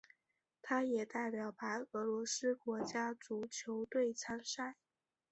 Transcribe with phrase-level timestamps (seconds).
[0.63, 4.75] 他也代表白俄罗斯国家足球队参赛。